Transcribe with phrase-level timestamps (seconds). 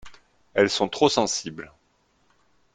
[0.55, 1.71] Elles sont trop sensibles.